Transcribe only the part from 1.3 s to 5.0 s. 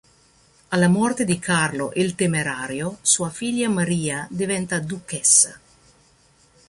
Carlo il Temerario, sua figlia Maria diventa